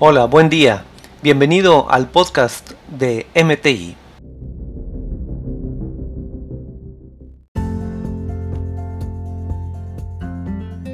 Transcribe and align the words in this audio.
Hola, 0.00 0.26
buen 0.26 0.48
día. 0.48 0.84
Bienvenido 1.24 1.90
al 1.90 2.08
podcast 2.08 2.70
de 2.86 3.26
MTI. 3.34 3.96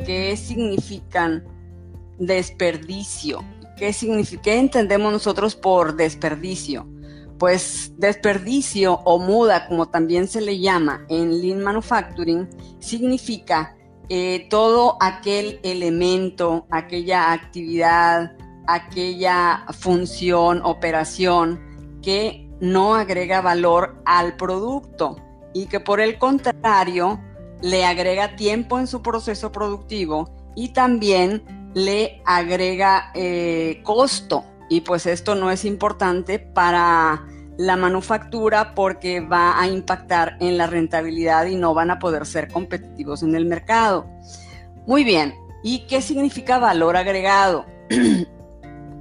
¿Qué 0.07 0.35
significan 0.39 1.45
desperdicio? 2.19 3.45
¿Qué, 3.77 3.93
significa, 3.93 4.41
¿Qué 4.41 4.59
entendemos 4.59 5.13
nosotros 5.13 5.55
por 5.55 5.96
desperdicio? 5.96 6.89
Pues 7.39 7.93
desperdicio 7.99 9.00
o 9.05 9.18
muda, 9.18 9.68
como 9.68 9.91
también 9.91 10.29
se 10.29 10.41
le 10.41 10.61
llama 10.61 11.05
en 11.11 11.43
Lean 11.43 11.61
Manufacturing, 11.61 12.49
significa 12.79 13.77
eh, 14.09 14.46
todo 14.49 14.96
aquel 14.99 15.61
elemento, 15.63 16.67
aquella 16.71 17.32
actividad, 17.32 18.32
aquella 18.67 19.64
función, 19.73 20.61
operación 20.64 21.61
que 22.03 22.49
no 22.61 22.95
agrega 22.95 23.40
valor 23.40 24.00
al 24.04 24.37
producto 24.37 25.17
y 25.53 25.67
que 25.67 25.81
por 25.81 26.00
el 26.00 26.18
contrario 26.18 27.21
le 27.63 27.85
agrega 27.85 28.37
tiempo 28.37 28.79
en 28.79 28.87
su 28.87 29.03
proceso 29.03 29.53
productivo 29.53 30.31
y 30.54 30.68
también 30.68 31.71
le 31.75 32.23
agrega 32.25 33.11
eh, 33.14 33.81
costo. 33.83 34.45
Y 34.69 34.81
pues 34.81 35.06
esto 35.06 35.34
no 35.34 35.51
es 35.51 35.65
importante 35.65 36.39
para 36.39 37.25
la 37.56 37.77
manufactura 37.77 38.75
porque 38.75 39.20
va 39.20 39.61
a 39.61 39.69
impactar 39.69 40.37
en 40.41 40.56
la 40.56 40.67
rentabilidad 40.67 41.47
y 41.47 41.56
no 41.56 41.75
van 41.75 41.91
a 41.91 41.98
poder 41.98 42.27
ser 42.27 42.48
competitivos 42.48 43.23
en 43.23 43.34
el 43.34 43.47
mercado. 43.47 44.06
Muy 44.87 45.05
bien, 45.05 45.34
¿y 45.62 45.87
qué 45.87 46.03
significa 46.03 46.59
valor 46.59 46.97
agregado? 46.97 47.67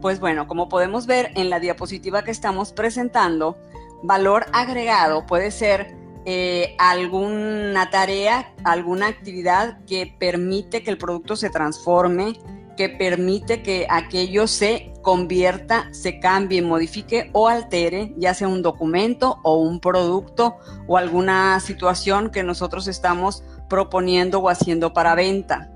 pues 0.04 0.20
bueno, 0.20 0.50
como 0.50 0.68
podemos 0.68 1.08
ver 1.08 1.32
en 1.36 1.50
la 1.50 1.62
diapositiva 1.62 2.26
que 2.26 2.32
estamos 2.32 2.73
presentando, 2.73 3.58
valor 4.04 4.46
agregado 4.52 5.26
puede 5.26 5.50
ser 5.50 5.96
eh, 6.26 6.76
alguna 6.78 7.90
tarea, 7.90 8.52
alguna 8.66 9.08
actividad 9.08 9.78
que 9.86 10.14
permite 10.20 10.84
que 10.84 10.92
el 10.92 10.98
producto 10.98 11.38
se 11.38 11.50
transforme, 11.50 12.38
que 12.76 12.90
permite 12.90 13.64
que 13.64 13.88
aquello 13.90 14.46
se 14.48 14.92
convierta, 15.02 15.88
se 15.94 16.20
cambie, 16.20 16.62
modifique 16.62 17.30
o 17.31 17.48
altere, 17.48 18.14
ya 18.18 18.34
sea 18.34 18.50
un 18.50 18.62
documento 18.62 19.40
o 19.42 19.56
un 19.56 19.80
producto 19.80 20.58
o 20.86 20.98
alguna 20.98 21.62
situación 21.62 22.30
que 22.30 22.44
nosotros 22.44 22.90
estamos 22.90 23.42
proponiendo 23.70 24.40
o 24.40 24.50
haciendo 24.50 24.92
para 24.92 25.16
venta. 25.16 25.72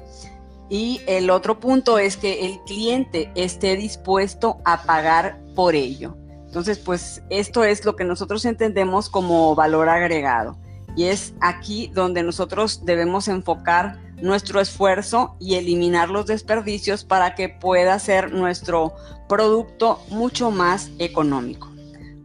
Y 0.70 1.02
el 1.08 1.30
otro 1.30 1.60
punto 1.60 1.98
es 1.98 2.18
que 2.18 2.46
el 2.46 2.60
cliente 2.66 3.32
esté 3.36 3.76
dispuesto 3.76 4.58
a 4.66 4.84
pagar 4.84 5.40
por 5.56 5.76
ello. 5.76 6.18
Entonces, 6.46 6.78
pues 6.80 7.24
esto 7.30 7.64
es 7.64 7.86
lo 7.86 7.96
que 7.96 8.04
nosotros 8.04 8.44
entendemos 8.46 9.10
como 9.10 9.56
valor 9.56 9.90
agregado. 9.90 10.58
Y 10.96 11.06
es 11.06 11.34
aquí 11.42 11.92
donde 11.94 12.24
nosotros 12.24 12.84
debemos 12.86 13.28
enfocar 13.28 14.00
nuestro 14.22 14.60
esfuerzo 14.60 15.36
y 15.40 15.56
eliminar 15.56 16.10
los 16.10 16.26
desperdicios 16.26 17.04
para 17.04 17.36
que 17.36 17.50
pueda 17.50 18.00
ser 18.00 18.32
nuestro 18.32 18.96
producto 19.30 20.00
mucho 20.10 20.50
más 20.52 20.90
económico. 20.98 21.72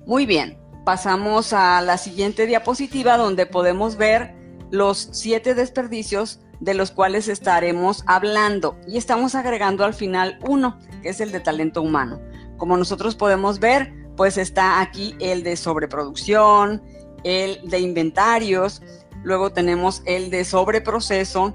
Muy 0.07 0.25
bien, 0.25 0.59
pasamos 0.85 1.53
a 1.53 1.81
la 1.83 1.99
siguiente 1.99 2.47
diapositiva 2.47 3.17
donde 3.17 3.47
podemos 3.47 3.97
ver 3.97 4.35
los 4.71 5.11
siete 5.13 5.55
desperdicios 5.55 6.41
de 6.63 6.75
los 6.75 6.93
cuales 6.93 7.27
estaremos 7.27 8.05
hablando 8.07 8.79
y 8.87 8.97
estamos 8.97 9.35
agregando 9.35 9.85
al 9.85 9.95
final 9.95 10.39
uno, 10.47 10.79
que 11.03 11.09
es 11.09 11.21
el 11.21 11.33
de 11.33 11.41
talento 11.41 11.83
humano. 11.83 12.21
Como 12.57 12.77
nosotros 12.77 13.17
podemos 13.17 13.59
ver, 13.59 13.93
pues 14.17 14.39
está 14.39 14.81
aquí 14.81 15.17
el 15.19 15.43
de 15.43 15.57
sobreproducción, 15.57 16.81
el 17.25 17.69
de 17.69 17.81
inventarios, 17.81 18.81
luego 19.25 19.51
tenemos 19.51 20.03
el 20.07 20.31
de 20.31 20.45
sobreproceso, 20.45 21.53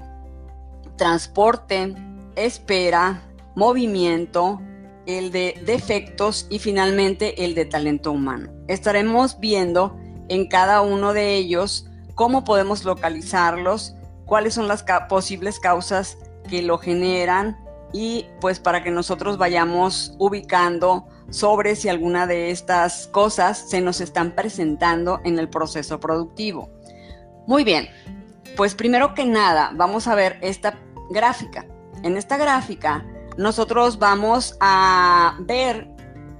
transporte, 0.96 1.94
espera, 2.36 3.22
movimiento, 3.56 4.60
el 5.06 5.32
de 5.32 5.58
defectos 5.64 6.46
y 6.50 6.58
finalmente 6.58 7.46
el 7.46 7.54
de 7.54 7.64
talento 7.64 8.12
humano. 8.12 8.50
Estaremos 8.68 9.40
viendo 9.40 9.96
en 10.28 10.48
cada 10.48 10.82
uno 10.82 11.14
de 11.14 11.34
ellos 11.34 11.86
cómo 12.14 12.44
podemos 12.44 12.84
localizarlos, 12.84 13.94
cuáles 14.28 14.54
son 14.54 14.68
las 14.68 14.84
posibles 15.08 15.58
causas 15.58 16.18
que 16.48 16.62
lo 16.62 16.78
generan 16.78 17.58
y 17.92 18.26
pues 18.40 18.60
para 18.60 18.84
que 18.84 18.90
nosotros 18.90 19.38
vayamos 19.38 20.14
ubicando 20.18 21.06
sobre 21.30 21.74
si 21.74 21.88
alguna 21.88 22.26
de 22.26 22.50
estas 22.50 23.06
cosas 23.08 23.70
se 23.70 23.80
nos 23.80 24.00
están 24.00 24.32
presentando 24.34 25.20
en 25.24 25.38
el 25.38 25.48
proceso 25.48 25.98
productivo. 25.98 26.70
Muy 27.46 27.64
bien, 27.64 27.88
pues 28.56 28.74
primero 28.74 29.14
que 29.14 29.24
nada 29.24 29.72
vamos 29.74 30.06
a 30.06 30.14
ver 30.14 30.38
esta 30.42 30.78
gráfica. 31.10 31.64
En 32.02 32.18
esta 32.18 32.36
gráfica 32.36 33.06
nosotros 33.38 33.98
vamos 33.98 34.56
a 34.60 35.36
ver 35.40 35.88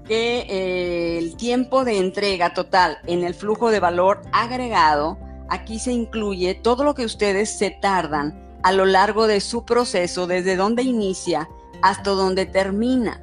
que 0.04 0.40
eh, 0.48 1.18
el 1.18 1.36
tiempo 1.36 1.84
de 1.84 1.98
entrega 1.98 2.52
total 2.52 2.98
en 3.06 3.24
el 3.24 3.34
flujo 3.34 3.70
de 3.70 3.80
valor 3.80 4.20
agregado 4.32 5.18
aquí 5.48 5.78
se 5.78 5.92
incluye 5.92 6.54
todo 6.54 6.84
lo 6.84 6.94
que 6.94 7.04
ustedes 7.04 7.56
se 7.58 7.70
tardan 7.70 8.58
a 8.62 8.72
lo 8.72 8.86
largo 8.86 9.26
de 9.26 9.40
su 9.40 9.64
proceso, 9.64 10.26
desde 10.26 10.56
donde 10.56 10.82
inicia 10.82 11.48
hasta 11.82 12.10
donde 12.10 12.46
termina. 12.46 13.22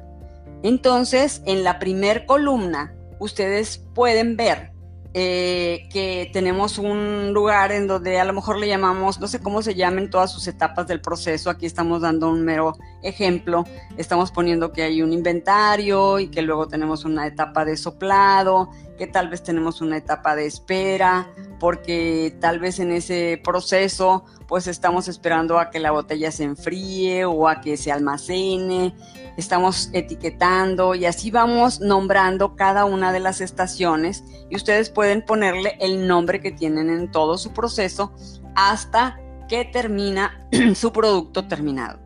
Entonces, 0.62 1.42
en 1.44 1.62
la 1.62 1.78
primer 1.78 2.26
columna, 2.26 2.94
ustedes 3.18 3.78
pueden 3.94 4.36
ver 4.36 4.72
eh, 5.18 5.88
que 5.90 6.28
tenemos 6.34 6.76
un 6.76 7.32
lugar 7.32 7.72
en 7.72 7.86
donde 7.86 8.20
a 8.20 8.24
lo 8.26 8.34
mejor 8.34 8.58
le 8.58 8.68
llamamos, 8.68 9.18
no 9.18 9.26
sé 9.26 9.40
cómo 9.40 9.62
se 9.62 9.74
llamen 9.74 10.10
todas 10.10 10.30
sus 10.30 10.46
etapas 10.46 10.86
del 10.88 11.00
proceso, 11.00 11.48
aquí 11.48 11.64
estamos 11.64 12.02
dando 12.02 12.28
un 12.28 12.44
mero 12.44 12.74
ejemplo, 13.02 13.64
estamos 13.96 14.30
poniendo 14.30 14.72
que 14.72 14.82
hay 14.82 15.00
un 15.00 15.14
inventario 15.14 16.18
y 16.18 16.28
que 16.28 16.42
luego 16.42 16.68
tenemos 16.68 17.06
una 17.06 17.26
etapa 17.26 17.64
de 17.64 17.78
soplado, 17.78 18.68
que 18.96 19.06
tal 19.06 19.28
vez 19.28 19.42
tenemos 19.42 19.80
una 19.80 19.96
etapa 19.96 20.34
de 20.34 20.46
espera, 20.46 21.28
porque 21.58 22.36
tal 22.40 22.58
vez 22.58 22.78
en 22.78 22.92
ese 22.92 23.40
proceso 23.42 24.24
pues 24.46 24.66
estamos 24.66 25.08
esperando 25.08 25.58
a 25.58 25.70
que 25.70 25.80
la 25.80 25.90
botella 25.90 26.30
se 26.30 26.44
enfríe 26.44 27.24
o 27.24 27.48
a 27.48 27.60
que 27.60 27.76
se 27.76 27.90
almacene, 27.90 28.94
estamos 29.36 29.90
etiquetando 29.92 30.94
y 30.94 31.04
así 31.04 31.30
vamos 31.30 31.80
nombrando 31.80 32.54
cada 32.54 32.84
una 32.84 33.12
de 33.12 33.20
las 33.20 33.40
estaciones 33.40 34.24
y 34.48 34.56
ustedes 34.56 34.90
pueden 34.90 35.24
ponerle 35.24 35.76
el 35.80 36.06
nombre 36.06 36.40
que 36.40 36.52
tienen 36.52 36.90
en 36.90 37.10
todo 37.10 37.38
su 37.38 37.52
proceso 37.52 38.12
hasta 38.54 39.20
que 39.48 39.64
termina 39.64 40.46
su 40.74 40.92
producto 40.92 41.46
terminado. 41.48 41.98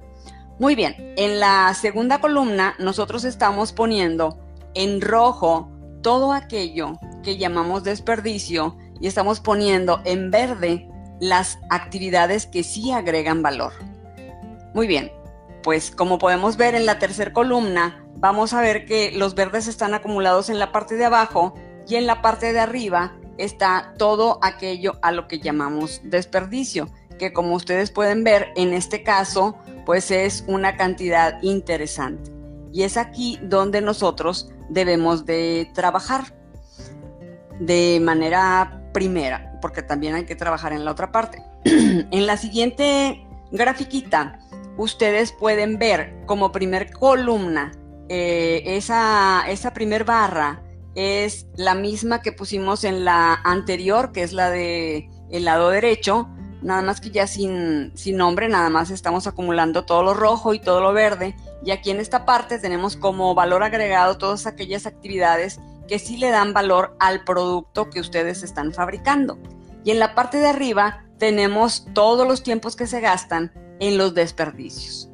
Muy 0.59 0.75
bien, 0.75 1.15
en 1.17 1.41
la 1.41 1.73
segunda 1.75 2.21
columna 2.21 2.75
nosotros 2.79 3.25
estamos 3.25 3.73
poniendo 3.73 4.39
en 4.75 5.01
rojo 5.01 5.70
todo 6.03 6.33
aquello 6.33 6.99
que 7.23 7.37
llamamos 7.37 7.85
desperdicio 7.85 8.77
y 9.01 9.07
estamos 9.07 9.41
poniendo 9.41 10.01
en 10.05 10.31
verde 10.31 10.89
las 11.21 11.59
actividades 11.69 12.47
que 12.47 12.63
sí 12.63 12.93
agregan 12.93 13.43
valor. 13.43 13.73
Muy 14.75 14.87
bien, 14.87 15.13
pues 15.63 15.91
como 15.91 16.19
podemos 16.19 16.57
ver 16.57 16.75
en 16.75 16.87
la 16.87 16.99
tercera 16.99 17.33
columna, 17.33 18.05
vamos 18.17 18.53
a 18.53 18.61
ver 18.61 18.87
que 18.87 19.13
los 19.13 19.35
verdes 19.35 19.67
están 19.67 19.95
acumulados 19.95 20.49
en 20.49 20.59
la 20.59 20.73
parte 20.73 20.97
de 20.97 21.05
abajo 21.05 21.55
y 21.87 21.97
en 21.97 22.07
la 22.07 22.23
parte 22.23 22.53
de 22.53 22.61
arriba 22.61 23.17
está 23.37 23.95
todo 23.99 24.39
aquello 24.43 24.99
a 25.03 25.13
lo 25.13 25.27
que 25.29 25.41
llamamos 25.41 26.01
desperdicio, 26.05 26.89
que 27.19 27.33
como 27.33 27.55
ustedes 27.55 27.91
pueden 27.91 28.25
ver 28.25 28.49
en 28.57 28.73
este 28.73 29.03
caso, 29.03 29.57
pues 29.85 30.11
es 30.11 30.45
una 30.47 30.77
cantidad 30.77 31.43
interesante. 31.43 32.31
Y 32.73 32.85
es 32.85 32.97
aquí 32.97 33.39
donde 33.43 33.81
nosotros 33.81 34.51
debemos 34.71 35.27
de 35.27 35.71
trabajar 35.75 36.35
de 37.59 38.01
manera 38.03 38.83
primera, 38.95 39.59
porque 39.61 39.83
también 39.83 40.15
hay 40.15 40.25
que 40.25 40.37
trabajar 40.37 40.73
en 40.73 40.85
la 40.85 40.93
otra 40.93 41.13
parte. 41.13 41.43
en 41.65 42.27
la 42.27 42.37
siguiente 42.37 43.27
grafiquita 43.53 44.39
ustedes 44.79 45.33
pueden 45.33 45.79
ver 45.79 46.15
como 46.27 46.53
primer 46.53 46.91
columna 46.93 47.73
eh, 48.09 48.63
esa, 48.77 49.45
esa 49.49 49.73
primer 49.73 50.05
barra 50.05 50.63
es 50.95 51.47
la 51.55 51.75
misma 51.75 52.23
que 52.23 52.33
pusimos 52.33 52.85
en 52.85 53.05
la 53.05 53.35
anterior, 53.45 54.11
que 54.11 54.23
es 54.23 54.33
la 54.33 54.51
de 54.51 55.09
lado 55.31 55.71
derecho, 55.71 56.29
nada 56.63 56.83
más 56.83 57.01
que 57.01 57.11
ya 57.11 57.27
sin, 57.27 57.93
sin 57.97 58.17
nombre, 58.17 58.49
nada 58.49 58.71
más 58.71 58.91
estamos 58.91 59.27
acumulando 59.27 59.85
todo 59.85 60.03
lo 60.03 60.15
rojo 60.15 60.55
y 60.55 60.61
todo 60.61 60.81
lo 60.81 60.93
verde. 60.93 61.37
Y 61.65 61.71
aquí 61.71 61.91
en 61.91 62.01
esta 62.01 62.25
parte 62.25 62.59
tenemos 62.59 62.97
como 62.97 63.35
valor 63.35 63.63
agregado 63.63 64.19
todas 64.19 64.47
aquellas 64.47 64.87
actividades 64.87 65.61
que 65.89 65.99
sí 65.99 66.17
le 66.17 66.31
dan 66.31 66.53
valor 66.53 66.97
al 67.01 67.25
producto 67.25 67.91
que 67.91 68.01
ustedes 68.01 68.43
están 68.43 68.73
fabricando. 68.73 69.39
Y 69.85 69.91
en 69.91 69.99
la 69.99 70.15
parte 70.15 70.39
de 70.39 70.47
arriba 70.47 71.05
tenemos 71.19 71.87
todos 71.95 72.27
los 72.27 72.43
tiempos 72.43 72.77
que 72.77 72.87
se 72.87 73.01
gastan 73.01 73.53
en 73.81 73.99
los 73.99 74.15
desperdicios. 74.15 75.11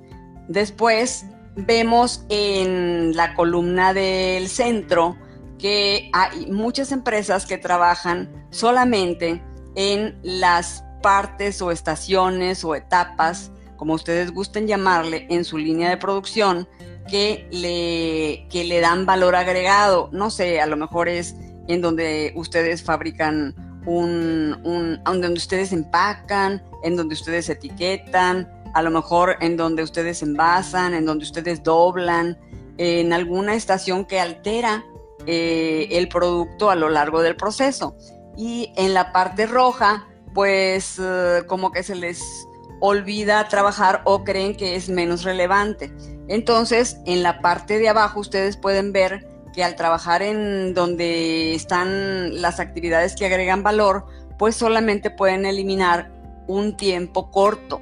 Después, 0.49 1.27
vemos 1.57 2.25
en 2.29 3.17
la 3.17 3.35
columna 3.35 3.95
del 3.95 4.49
centro 4.49 5.17
que 5.59 6.11
hay 6.13 6.47
muchas 6.51 6.93
empresas 6.93 7.47
que 7.47 7.59
trabajan 7.59 8.47
solamente 8.51 9.43
en 9.75 10.19
las 10.23 10.85
partes 11.03 11.61
o 11.63 11.71
estaciones 11.71 12.65
o 12.65 12.75
etapas, 12.75 13.51
como 13.77 13.95
ustedes 13.95 14.33
gusten 14.33 14.67
llamarle, 14.67 15.27
en 15.31 15.45
su 15.45 15.59
línea 15.59 15.91
de 15.91 15.97
producción 15.97 16.69
que 17.09 17.47
le, 17.51 18.49
que 18.51 18.65
le 18.65 18.81
dan 18.81 19.07
valor 19.07 19.37
agregado. 19.37 20.09
No 20.13 20.31
sé, 20.31 20.61
a 20.61 20.67
lo 20.67 20.77
mejor 20.77 21.09
es 21.09 21.35
en 21.69 21.81
donde 21.81 22.33
ustedes 22.37 22.83
fabrican 22.83 23.55
un, 23.87 24.59
un, 24.65 25.01
donde 25.05 25.33
ustedes 25.35 25.73
empacan, 25.73 26.63
en 26.83 26.97
donde 26.97 27.15
ustedes 27.15 27.49
etiquetan, 27.49 28.51
a 28.75 28.83
lo 28.83 28.91
mejor 28.91 29.37
en 29.41 29.57
donde 29.57 29.83
ustedes 29.83 30.23
envasan, 30.23 30.95
en 30.95 31.07
donde 31.07 31.25
ustedes 31.25 31.63
doblan, 31.63 32.39
en 32.79 33.13
alguna 33.13 33.55
estación 33.55 34.05
que 34.05 34.21
altera 34.21 34.85
eh, 35.27 35.89
el 35.93 36.09
producto 36.09 36.71
a 36.71 36.77
lo 36.77 36.89
largo 36.89 37.23
del 37.23 37.37
proceso. 37.37 37.97
Y 38.37 38.73
en 38.77 38.93
la 38.93 39.13
parte 39.13 39.47
roja, 39.47 40.07
pues 40.37 41.01
eh, 41.03 41.45
como 41.47 41.73
que 41.73 41.83
se 41.83 41.95
les 41.95 42.47
olvida 42.81 43.49
trabajar 43.49 44.03
o 44.05 44.23
creen 44.23 44.55
que 44.55 44.77
es 44.77 44.91
menos 44.91 45.25
relevante. 45.25 45.91
Entonces, 46.29 46.99
en 47.07 47.23
la 47.23 47.41
parte 47.41 47.79
de 47.79 47.89
abajo 47.89 48.21
ustedes 48.21 48.59
pueden 48.59 48.93
ver 48.93 49.27
que 49.55 49.65
al 49.65 49.77
trabajar 49.77 50.21
en 50.21 50.75
donde 50.75 51.55
están 51.55 52.43
las 52.43 52.61
actividades 52.61 53.17
que 53.17 53.25
agregan 53.25 53.63
valor, 53.63 54.05
pues 54.39 54.55
solamente 54.57 55.11
pueden 55.11 55.47
eliminar 55.47 56.13
un 56.47 56.77
tiempo 56.77 57.31
corto 57.31 57.81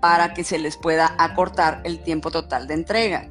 para 0.00 0.34
que 0.34 0.42
se 0.42 0.58
les 0.58 0.76
pueda 0.76 1.14
acortar 1.20 1.82
el 1.84 2.00
tiempo 2.00 2.32
total 2.32 2.66
de 2.66 2.74
entrega. 2.74 3.28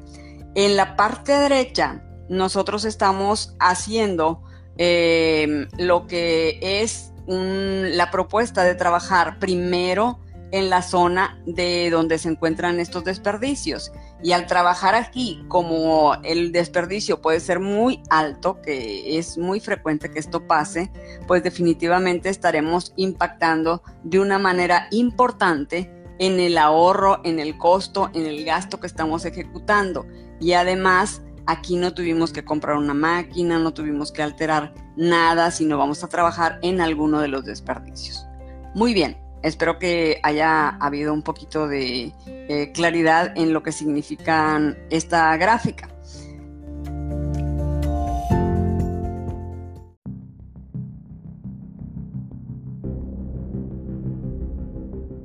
En 0.54 0.78
la 0.78 0.96
parte 0.96 1.32
derecha, 1.32 2.02
nosotros 2.30 2.86
estamos 2.86 3.54
haciendo 3.60 4.42
eh, 4.78 5.66
lo 5.76 6.06
que 6.06 6.58
es 6.62 7.11
la 7.26 8.10
propuesta 8.10 8.64
de 8.64 8.74
trabajar 8.74 9.38
primero 9.38 10.18
en 10.52 10.68
la 10.68 10.82
zona 10.82 11.40
de 11.46 11.90
donde 11.90 12.18
se 12.18 12.28
encuentran 12.28 12.78
estos 12.78 13.04
desperdicios. 13.04 13.90
Y 14.22 14.32
al 14.32 14.46
trabajar 14.46 14.94
aquí, 14.94 15.44
como 15.48 16.14
el 16.22 16.52
desperdicio 16.52 17.20
puede 17.20 17.40
ser 17.40 17.58
muy 17.58 18.02
alto, 18.10 18.60
que 18.60 19.18
es 19.18 19.38
muy 19.38 19.60
frecuente 19.60 20.10
que 20.10 20.18
esto 20.18 20.46
pase, 20.46 20.92
pues 21.26 21.42
definitivamente 21.42 22.28
estaremos 22.28 22.92
impactando 22.96 23.82
de 24.04 24.20
una 24.20 24.38
manera 24.38 24.88
importante 24.90 25.90
en 26.18 26.38
el 26.38 26.58
ahorro, 26.58 27.20
en 27.24 27.40
el 27.40 27.58
costo, 27.58 28.10
en 28.14 28.26
el 28.26 28.44
gasto 28.44 28.78
que 28.78 28.86
estamos 28.86 29.24
ejecutando. 29.24 30.06
Y 30.38 30.52
además, 30.52 31.22
aquí 31.46 31.76
no 31.76 31.94
tuvimos 31.94 32.32
que 32.32 32.44
comprar 32.44 32.76
una 32.76 32.94
máquina, 32.94 33.58
no 33.58 33.72
tuvimos 33.72 34.12
que 34.12 34.22
alterar 34.22 34.74
nada, 34.96 35.50
sino 35.50 35.78
vamos 35.78 36.04
a 36.04 36.08
trabajar 36.08 36.58
en 36.62 36.80
alguno 36.80 37.20
de 37.20 37.28
los 37.28 37.44
desperdicios. 37.44 38.26
Muy 38.74 38.94
bien, 38.94 39.18
espero 39.42 39.78
que 39.78 40.20
haya 40.22 40.68
habido 40.68 41.12
un 41.12 41.22
poquito 41.22 41.68
de 41.68 42.12
eh, 42.26 42.72
claridad 42.72 43.32
en 43.36 43.52
lo 43.52 43.62
que 43.62 43.72
significa 43.72 44.76
esta 44.90 45.36
gráfica. 45.36 45.88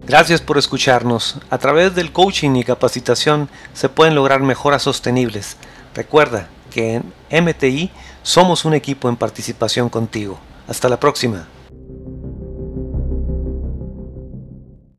Gracias 0.08 0.40
por 0.40 0.58
escucharnos. 0.58 1.38
A 1.50 1.58
través 1.58 1.94
del 1.94 2.14
coaching 2.14 2.56
y 2.56 2.64
capacitación 2.64 3.50
se 3.74 3.90
pueden 3.90 4.16
lograr 4.16 4.40
mejoras 4.40 4.84
sostenibles. 4.84 5.58
Recuerda 5.98 6.48
que 6.70 7.02
en 7.30 7.44
MTI 7.44 7.90
somos 8.22 8.66
un 8.66 8.76
equipo 8.76 9.10
en 9.10 9.16
participación 9.16 9.90
contigo. 9.90 10.38
Hasta 10.68 10.90
la 10.90 11.00
próxima. 11.00 11.48